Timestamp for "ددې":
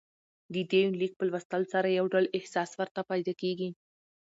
0.53-0.79